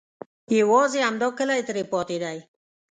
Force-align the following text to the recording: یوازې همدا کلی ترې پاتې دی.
یوازې 0.59 0.99
همدا 1.07 1.27
کلی 1.37 1.61
ترې 1.67 1.83
پاتې 1.91 2.17
دی. 2.23 2.37